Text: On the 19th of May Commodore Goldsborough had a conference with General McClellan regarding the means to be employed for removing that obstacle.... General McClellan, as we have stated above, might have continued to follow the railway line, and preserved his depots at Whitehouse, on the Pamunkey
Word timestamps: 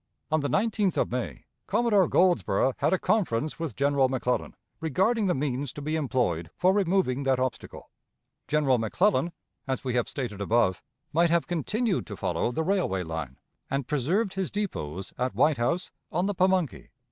On 0.31 0.39
the 0.39 0.49
19th 0.49 0.97
of 0.97 1.11
May 1.11 1.45
Commodore 1.67 2.07
Goldsborough 2.07 2.73
had 2.77 2.91
a 2.91 2.97
conference 2.97 3.59
with 3.59 3.75
General 3.75 4.09
McClellan 4.09 4.55
regarding 4.79 5.27
the 5.27 5.35
means 5.35 5.71
to 5.73 5.81
be 5.83 5.95
employed 5.95 6.49
for 6.57 6.73
removing 6.73 7.21
that 7.21 7.37
obstacle.... 7.39 7.91
General 8.47 8.79
McClellan, 8.79 9.31
as 9.67 9.83
we 9.83 9.93
have 9.93 10.09
stated 10.09 10.41
above, 10.41 10.81
might 11.13 11.29
have 11.29 11.45
continued 11.45 12.07
to 12.07 12.17
follow 12.17 12.51
the 12.51 12.63
railway 12.63 13.03
line, 13.03 13.37
and 13.69 13.85
preserved 13.87 14.33
his 14.33 14.49
depots 14.49 15.13
at 15.19 15.35
Whitehouse, 15.35 15.91
on 16.11 16.25
the 16.25 16.33
Pamunkey 16.33 16.89